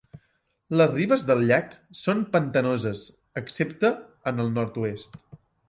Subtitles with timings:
[0.79, 3.03] Les ribes del llac són pantanoses
[3.45, 3.95] excepte
[4.33, 5.25] en el nord-oest.